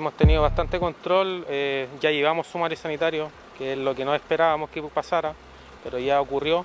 hemos 0.00 0.14
tenido 0.14 0.40
bastante 0.40 0.80
control, 0.80 1.44
eh, 1.48 1.86
ya 2.00 2.10
llevamos 2.10 2.46
sumario 2.46 2.76
sanitario, 2.76 3.30
que 3.58 3.72
es 3.72 3.78
lo 3.78 3.94
que 3.94 4.06
no 4.06 4.14
esperábamos 4.14 4.70
que 4.70 4.82
pasara, 4.82 5.34
pero 5.84 5.98
ya 5.98 6.20
ocurrió. 6.22 6.64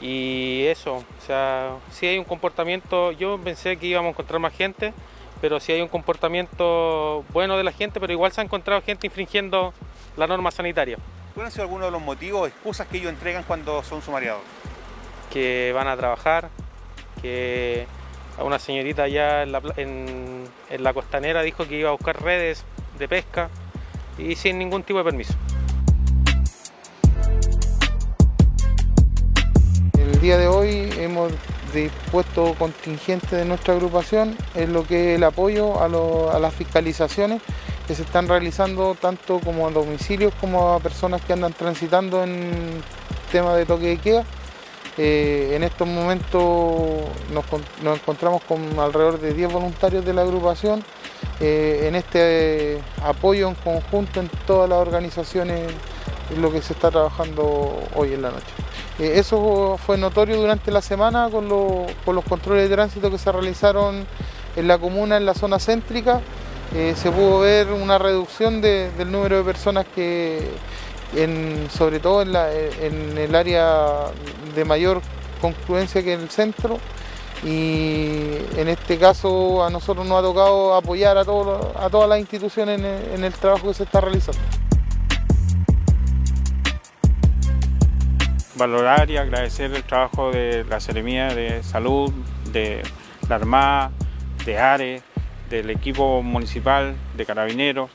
Y 0.00 0.64
eso, 0.66 0.96
o 0.96 1.24
sea, 1.24 1.76
si 1.92 2.06
hay 2.06 2.18
un 2.18 2.24
comportamiento, 2.24 3.12
yo 3.12 3.38
pensé 3.38 3.76
que 3.76 3.86
íbamos 3.86 4.08
a 4.08 4.10
encontrar 4.10 4.40
más 4.40 4.52
gente, 4.52 4.92
pero 5.40 5.60
si 5.60 5.70
hay 5.70 5.82
un 5.82 5.88
comportamiento 5.88 7.24
bueno 7.32 7.56
de 7.56 7.62
la 7.62 7.70
gente, 7.70 8.00
pero 8.00 8.12
igual 8.12 8.32
se 8.32 8.40
ha 8.40 8.44
encontrado 8.44 8.82
gente 8.82 9.06
infringiendo 9.06 9.72
la 10.16 10.26
norma 10.26 10.50
sanitaria. 10.50 10.98
¿Cuáles 11.32 11.52
han 11.52 11.54
sido 11.54 11.62
algunos 11.64 11.86
de 11.86 11.92
los 11.92 12.02
motivos 12.02 12.42
o 12.42 12.46
excusas 12.46 12.88
que 12.88 12.96
ellos 12.96 13.12
entregan 13.12 13.44
cuando 13.44 13.84
son 13.84 14.02
sumariados? 14.02 14.42
Que 15.32 15.70
van 15.72 15.86
a 15.86 15.96
trabajar, 15.96 16.48
que 17.22 17.86
a 18.38 18.44
una 18.44 18.58
señorita 18.58 19.04
allá 19.04 19.42
en 19.42 19.52
la, 20.82 20.92
costanera 20.92 21.42
dijo 21.42 21.66
que 21.66 21.78
iba 21.78 21.90
a 21.90 21.92
buscar 21.92 22.22
redes 22.22 22.64
de 22.98 23.08
pesca 23.08 23.50
y 24.18 24.34
sin 24.36 24.58
ningún 24.58 24.82
tipo 24.82 24.98
de 24.98 25.04
permiso. 25.04 25.34
El 29.98 30.20
día 30.20 30.38
de 30.38 30.46
hoy 30.46 30.90
hemos 30.98 31.32
dispuesto 31.72 32.54
contingente 32.54 33.36
de 33.36 33.44
nuestra 33.44 33.74
agrupación 33.74 34.36
en 34.54 34.72
lo 34.72 34.86
que 34.86 35.12
es 35.12 35.16
el 35.16 35.24
apoyo 35.24 35.82
a, 35.82 35.88
las 36.38 36.54
fiscalizaciones 36.54 37.42
que 37.86 37.94
se 37.94 38.02
están 38.02 38.28
realizando 38.28 38.94
tanto 38.94 39.40
como 39.40 39.66
a 39.66 39.70
domicilios 39.70 40.32
como 40.40 40.74
a 40.74 40.80
personas 40.80 41.20
que 41.22 41.32
andan 41.32 41.52
transitando 41.52 42.22
en 42.22 42.82
tema 43.30 43.54
de 43.56 43.66
toque 43.66 43.86
de 43.86 43.96
queda. 43.98 44.24
Eh, 44.96 45.52
en 45.54 45.64
estos 45.64 45.88
momentos 45.88 46.42
nos, 47.32 47.44
encontramos 47.96 48.42
con 48.44 48.78
alrededor 48.78 49.20
de 49.20 49.34
10 49.34 49.52
voluntarios 49.52 50.04
de 50.04 50.14
la 50.14 50.22
agrupación 50.22 50.84
eh, 51.40 51.86
en 51.88 51.96
este 51.96 52.78
apoyo 53.02 53.48
en 53.48 53.56
conjunto 53.56 54.20
en 54.20 54.30
todas 54.46 54.68
las 54.68 54.78
organizaciones 54.78 55.72
en 56.30 56.42
lo 56.42 56.52
que 56.52 56.62
se 56.62 56.74
está 56.74 56.90
trabajando 56.90 57.76
hoy 57.94 58.12
en 58.12 58.22
la 58.22 58.30
noche. 58.30 58.46
Eh, 58.98 59.14
eso 59.16 59.78
fue 59.84 59.96
notorio 59.96 60.36
durante 60.36 60.70
la 60.70 60.80
semana 60.80 61.28
con, 61.30 61.48
los 61.48 62.24
controles 62.28 62.68
de 62.68 62.74
tránsito 62.74 63.10
que 63.10 63.18
se 63.18 63.32
realizaron 63.32 64.06
en 64.56 64.68
la 64.68 64.78
comuna, 64.78 65.16
en 65.16 65.26
la 65.26 65.34
zona 65.34 65.58
céntrica. 65.58 66.20
Eh, 66.74 66.94
se 66.96 67.10
pudo 67.10 67.40
ver 67.40 67.72
una 67.72 67.98
reducción 67.98 68.60
del 68.60 69.10
número 69.10 69.38
de 69.38 69.44
personas 69.44 69.86
que, 69.94 70.48
sobre 71.70 72.00
todo 72.00 72.22
en, 72.22 73.18
el 73.18 73.34
área 73.34 74.06
de 74.54 74.64
mayor 74.64 75.00
concluencia 75.40 76.02
que 76.02 76.14
el 76.14 76.30
centro, 76.30 76.78
y 77.44 78.36
en 78.56 78.68
este 78.68 78.98
caso 78.98 79.64
a 79.64 79.70
nosotros 79.70 80.06
nos 80.06 80.18
ha 80.18 80.22
tocado 80.22 80.74
apoyar 80.74 81.18
a, 81.18 81.20
a 81.20 81.24
todas 81.90 82.08
las 82.08 82.18
instituciones 82.18 82.80
en 83.14 83.24
el 83.24 83.32
trabajo 83.34 83.68
que 83.68 83.74
se 83.74 83.82
está 83.84 84.00
realizando. 84.00 84.40
valorar 88.56 89.10
y 89.10 89.16
agradecer 89.16 89.72
el 89.74 89.82
trabajo 89.82 90.30
de 90.30 90.64
la 90.64 90.80
Seremía 90.80 91.34
de 91.34 91.62
Salud, 91.62 92.12
de 92.52 92.82
la 93.28 93.36
Armada, 93.36 93.90
de 94.44 94.58
ARE, 94.58 95.02
del 95.50 95.70
equipo 95.70 96.22
municipal, 96.22 96.96
de 97.16 97.26
carabineros, 97.26 97.90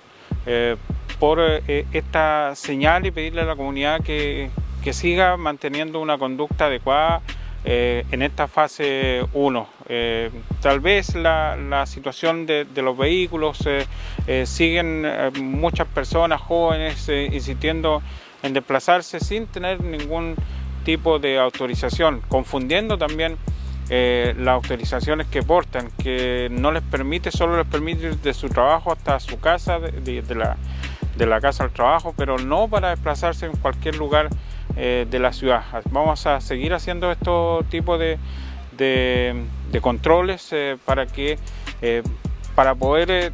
eh, 0.45 0.75
por 1.20 1.39
eh, 1.42 1.86
esta 1.94 2.56
señal 2.56 3.06
y 3.06 3.12
pedirle 3.12 3.42
a 3.42 3.45
la 3.45 3.56
comunidad 3.56 4.02
que, 4.02 4.50
siga 4.92 5.38
manteniendo 5.38 6.02
una 6.02 6.17
conducta 6.17 6.66
adecuada 6.66 7.22
eh, 7.64 8.06
en 8.09 8.23
esta 8.23 8.48
fase 8.48 9.23
1. 9.34 9.67
tal 10.62 10.80
vez 10.80 11.14
la, 11.14 11.86
situación 11.86 12.47
de, 12.47 12.66
los 12.75 12.97
vehículos, 12.97 13.59
siguen 14.46 15.06
muchas 15.44 15.88
personas 15.88 16.41
jóvenes 16.41 17.07
insistiendo 17.07 18.01
en 18.41 18.53
desplazarse 18.53 19.19
sin 19.19 19.46
tener 19.46 19.84
ningún 19.84 20.36
tipo 20.84 21.19
de 21.19 21.38
autorización, 21.38 22.22
confundiendo 22.30 22.97
también 22.97 23.38
eh, 23.91 24.36
las 24.38 24.53
autorizaciones 24.53 25.28
que 25.28 25.41
portan, 25.41 25.90
que 26.01 26.47
no 26.51 26.72
les 26.72 26.84
permite, 26.84 27.31
solo 27.31 27.57
les 27.57 27.66
permite 27.66 28.12
de 28.12 28.34
su 28.36 28.47
trabajo 28.47 28.91
hasta 28.91 29.19
su 29.19 29.40
casa, 29.40 29.80
de, 29.80 30.24
la, 30.36 30.57
de 31.16 31.25
la, 31.25 31.42
casa 31.42 31.64
al 31.64 31.72
trabajo, 31.72 32.14
pero 32.16 32.38
no 32.38 32.68
para 32.68 32.90
desplazarse 32.90 33.46
en 33.46 33.53
cualquier 33.53 33.96
lugar 33.96 34.30
eh, 34.75 35.06
de 35.09 35.20
la 35.20 35.34
ciudad. 35.34 35.64
Vamos 35.92 36.25
a 36.25 36.42
seguir 36.42 36.74
haciendo 36.74 37.12
estos 37.12 37.66
tipos 37.70 38.00
de, 38.00 38.18
de, 38.78 39.81
controles 39.81 40.48
eh, 40.52 40.78
para 40.86 41.06
que 41.06 41.38
para 42.56 42.75
poder 42.75 43.34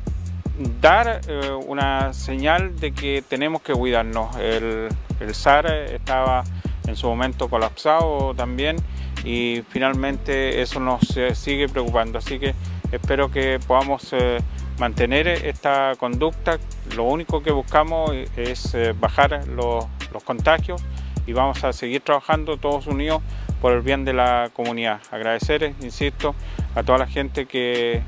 dar 0.80 1.22
eh, 1.28 1.52
una 1.68 2.14
señal 2.14 2.80
de 2.80 2.92
que 2.92 3.24
tenemos 3.28 3.62
que 3.62 3.74
cuidarnos. 3.74 4.36
El, 4.38 4.90
el 5.20 5.36
SAR 5.36 5.68
estaba 5.72 6.44
en 6.88 6.96
su 6.96 7.08
momento 7.08 7.50
colapsado 7.50 8.34
también 8.36 8.78
y 9.24 9.64
finalmente 9.70 10.62
eso 10.62 10.80
nos 10.80 11.02
sigue 11.34 11.68
preocupando. 11.68 12.20
Así 12.20 12.40
que 12.40 12.54
espero 12.92 13.32
que 13.32 13.60
podamos 13.66 14.14
eh, 14.14 14.40
mantener 14.80 15.28
esta 15.28 15.94
conducta. 15.98 16.58
Lo 16.96 17.04
único 17.04 17.42
que 17.42 17.52
buscamos 17.52 18.12
es 18.36 18.74
eh, 18.74 18.94
bajar 18.98 19.48
los, 19.48 19.86
los 20.14 20.24
contagios 20.24 20.84
y 21.26 21.34
vamos 21.34 21.64
a 21.64 21.74
seguir 21.74 22.02
trabajando 22.02 22.58
todos 22.58 22.88
unidos 22.88 23.22
por 23.62 23.74
el 23.74 23.82
bien 23.82 24.06
de 24.06 24.14
la 24.14 24.50
comunidad. 24.54 25.02
Agradecer, 25.12 25.74
insisto, 25.82 26.36
a 26.76 26.84
toda 26.84 27.00
la 27.00 27.08
gente 27.08 27.46
que 27.46 28.04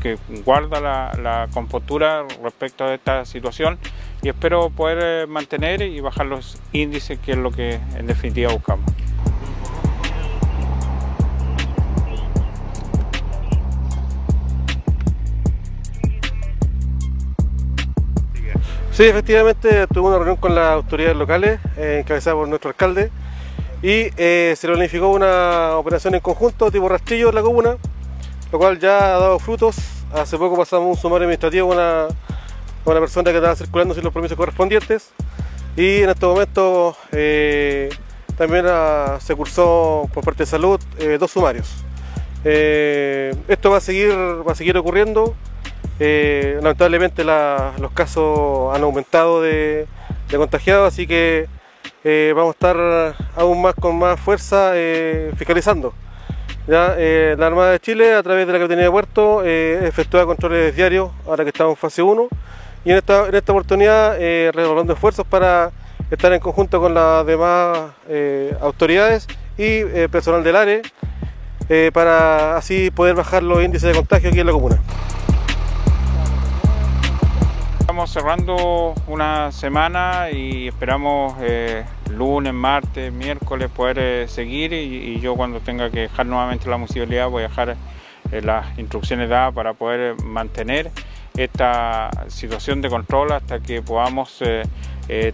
que 0.00 0.18
guarda 0.44 0.80
la, 0.80 1.48
compostura 1.52 2.24
respecto 2.42 2.84
a 2.84 2.94
esta 2.94 3.24
situación 3.24 3.78
y 4.22 4.28
espero 4.28 4.70
poder 4.70 4.98
eh, 5.02 5.26
mantener 5.26 5.82
y 5.82 6.00
bajar 6.00 6.26
los 6.26 6.60
índices 6.72 7.18
que 7.18 7.32
es 7.32 7.38
lo 7.38 7.50
que 7.50 7.78
en 7.96 8.06
definitiva 8.06 8.52
buscamos. 8.52 8.90
Sí, 19.00 19.06
efectivamente 19.06 19.86
tuve 19.86 20.08
una 20.08 20.16
reunión 20.18 20.36
con 20.36 20.54
las 20.54 20.72
autoridades 20.72 21.16
locales, 21.16 21.58
eh, 21.78 22.00
encabezada 22.00 22.36
por 22.36 22.46
nuestro 22.46 22.68
alcalde, 22.68 23.10
y 23.82 24.10
eh, 24.18 24.54
se 24.58 24.68
planificó 24.68 25.08
una 25.08 25.78
operación 25.78 26.14
en 26.16 26.20
conjunto 26.20 26.70
tipo 26.70 26.86
rastrillo 26.86 27.30
en 27.30 27.34
la 27.34 27.40
comuna, 27.40 27.78
lo 28.52 28.58
cual 28.58 28.78
ya 28.78 29.16
ha 29.16 29.18
dado 29.18 29.38
frutos. 29.38 29.76
Hace 30.12 30.36
poco 30.36 30.54
pasamos 30.54 30.94
un 30.94 31.00
sumario 31.00 31.24
administrativo 31.24 31.68
con 31.68 31.78
una, 31.78 32.08
una 32.84 33.00
persona 33.00 33.30
que 33.30 33.38
estaba 33.38 33.56
circulando 33.56 33.94
sin 33.94 34.04
los 34.04 34.12
permisos 34.12 34.36
correspondientes 34.36 35.12
y 35.78 36.02
en 36.02 36.10
este 36.10 36.26
momento 36.26 36.94
eh, 37.12 37.88
también 38.36 38.66
se 39.20 39.34
cursó 39.34 40.10
por 40.12 40.22
parte 40.22 40.42
de 40.42 40.46
salud 40.46 40.78
eh, 40.98 41.16
dos 41.18 41.30
sumarios. 41.30 41.72
Esto 42.44 43.70
va 43.70 43.78
a 43.78 43.80
seguir, 43.80 44.10
va 44.46 44.52
a 44.52 44.54
seguir 44.54 44.76
ocurriendo. 44.76 45.34
Lamentablemente 46.00 47.24
los 47.24 47.92
casos 47.92 48.74
han 48.74 48.82
aumentado 48.82 49.42
de, 49.42 49.86
contagiados, 50.34 50.92
así 50.92 51.06
que 51.06 51.46
vamos 52.34 52.48
a 52.48 52.50
estar 52.52 53.14
aún 53.36 53.62
más 53.62 53.74
con 53.74 53.98
más 53.98 54.18
fuerza 54.18 54.72
fiscalizando. 55.36 55.94
Eh, 56.72 57.34
la 57.36 57.46
Armada 57.48 57.72
de 57.72 57.80
Chile, 57.80 58.14
a 58.14 58.22
través 58.22 58.46
de 58.46 58.52
la 58.52 58.58
Capitanía 58.60 58.84
de 58.84 58.90
Puerto, 58.92 59.42
eh, 59.44 59.80
efectúa 59.88 60.24
controles 60.24 60.76
diarios, 60.76 61.10
ahora 61.26 61.42
que 61.42 61.50
estamos 61.50 61.72
en 61.72 61.76
fase 61.76 62.00
1, 62.00 62.28
y 62.84 62.90
en 62.92 62.96
esta, 62.96 63.26
en 63.26 63.34
esta 63.34 63.52
oportunidad 63.52 64.16
eh, 64.20 64.52
redoblando 64.54 64.92
esfuerzos 64.92 65.26
para 65.26 65.72
estar 66.12 66.32
en 66.32 66.38
conjunto 66.38 66.80
con 66.80 66.94
las 66.94 67.26
demás 67.26 67.90
eh, 68.08 68.54
autoridades 68.60 69.26
y 69.58 69.82
personal 70.08 70.44
del 70.44 70.56
área, 70.56 70.82
para 71.92 72.56
así 72.56 72.90
poder 72.90 73.14
bajar 73.14 73.42
los 73.42 73.62
índices 73.62 73.88
de 73.90 73.94
contagio 73.94 74.30
aquí 74.30 74.40
en 74.40 74.46
la 74.46 74.52
comuna. 74.52 74.80
Cerrando 78.06 78.94
una 79.08 79.52
semana 79.52 80.30
y 80.32 80.68
esperamos 80.68 81.34
eh, 81.40 81.84
lunes, 82.10 82.54
martes, 82.54 83.12
miércoles 83.12 83.68
poder 83.70 83.98
eh, 83.98 84.28
seguir 84.28 84.72
y, 84.72 85.20
yo 85.20 85.36
cuando 85.36 85.60
tenga 85.60 85.90
que 85.90 86.00
dejar 86.00 86.24
nuevamente 86.24 86.70
la 86.70 86.78
municipalidad 86.78 87.28
voy 87.28 87.44
a 87.44 87.48
dejar 87.48 87.76
eh, 88.32 88.40
las 88.42 88.78
instrucciones 88.78 89.28
dadas 89.28 89.52
para 89.52 89.74
poder 89.74 90.20
mantener 90.22 90.90
esta 91.36 92.10
situación 92.28 92.80
de 92.80 92.88
control 92.88 93.32
hasta 93.32 93.60
que 93.60 93.82
podamos 93.82 94.42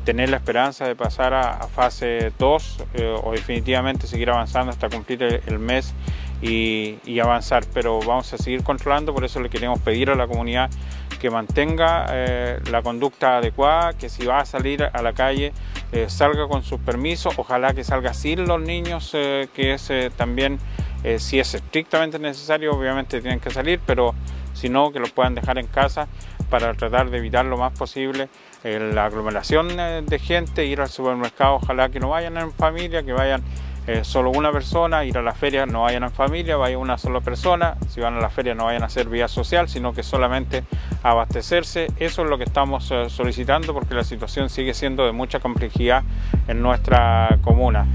tener 0.05 0.31
la 0.31 0.37
esperanza 0.37 0.87
de 0.87 0.97
pasar 0.97 1.35
a, 1.35 1.69
fase 1.69 2.33
2 2.39 2.85
o 3.23 3.33
definitivamente 3.33 4.07
seguir 4.07 4.31
avanzando 4.31 4.71
hasta 4.71 4.89
cumplir 4.89 5.23
el, 5.47 5.59
mes 5.59 5.95
y, 6.43 6.99
y 7.05 7.21
avanzar. 7.21 7.65
Pero 7.73 8.01
vamos 8.01 8.33
a 8.33 8.39
seguir 8.39 8.63
controlando, 8.63 9.15
por 9.15 9.25
eso 9.25 9.41
le 9.41 9.51
queremos 9.51 9.79
pedir 9.81 10.11
a 10.11 10.15
la 10.15 10.27
comunidad 10.27 10.71
que 11.19 11.31
mantenga 11.31 12.07
eh, 12.11 12.61
la 12.71 12.83
conducta 12.83 13.39
adecuada, 13.39 13.95
que 13.95 14.09
si 14.09 14.27
va 14.27 14.41
a 14.41 14.47
salir 14.47 14.83
a 14.83 15.03
la 15.03 15.13
calle 15.13 15.53
eh, 15.93 16.07
salga 16.09 16.49
con 16.49 16.63
sus 16.63 16.81
permisos, 16.81 17.35
ojalá 17.39 17.75
que 17.75 17.85
salga 17.85 18.15
sin 18.15 18.47
los 18.47 18.61
niños, 18.61 19.11
eh, 19.15 19.49
que 19.55 19.75
es 19.75 19.91
también, 20.17 20.59
si 21.19 21.39
es 21.39 21.55
estrictamente 21.55 22.19
necesario, 22.19 22.73
obviamente 22.73 23.21
tienen 23.21 23.39
que 23.39 23.51
salir, 23.51 23.81
pero 23.87 24.15
si 24.55 24.69
no, 24.69 24.91
que 24.91 24.99
los 24.99 25.13
puedan 25.13 25.35
dejar 25.37 25.59
en 25.59 25.69
casa 25.69 26.09
para 26.51 26.75
tratar 26.75 27.11
de 27.11 27.19
evitar 27.19 27.45
lo 27.45 27.57
más 27.57 27.73
posible 27.73 28.29
la 28.65 29.05
aglomeración 29.05 29.77
de 29.77 30.19
gente, 30.19 30.65
ir 30.65 30.81
al 30.81 30.89
supermercado, 30.89 31.57
ojalá 31.57 31.89
que 31.89 32.01
no 32.01 32.09
vayan 32.09 32.37
en 32.37 32.53
familia, 32.53 33.05
que 33.05 33.13
vayan 33.13 33.43
eh, 33.87 34.05
solo 34.05 34.31
una 34.31 34.53
persona, 34.53 35.05
ir 35.05 35.17
a 35.19 35.23
la 35.23 35.33
feria 35.33 35.67
no 35.67 35.83
vayan 35.83 36.03
en 36.03 36.11
familia, 36.11 36.57
vaya 36.57 36.79
una 36.79 36.99
sola 36.99 37.21
persona, 37.21 37.77
si 37.89 38.01
van 38.01 38.15
a 38.15 38.21
la 38.21 38.31
feria 38.31 38.55
no 38.55 38.65
vayan 38.65 38.83
a 38.83 38.87
hacer 38.87 39.09
vía 39.09 39.29
social, 39.29 39.69
sino 39.69 39.93
que 39.93 40.03
solamente 40.03 40.65
abastecerse, 41.03 41.89
eso 41.99 42.23
es 42.23 42.31
lo 42.31 42.39
que 42.39 42.45
estamos 42.45 42.93
solicitando 43.09 43.73
porque 43.75 43.95
la 43.95 44.05
situación 44.05 44.49
sigue 44.49 44.75
siendo 44.75 45.07
de 45.07 45.13
mucha 45.13 45.41
complejidad 45.41 46.03
en 46.49 46.63
nuestra 46.63 47.39
comuna. 47.43 47.87